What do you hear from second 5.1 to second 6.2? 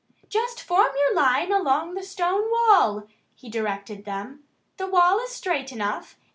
is straight enough.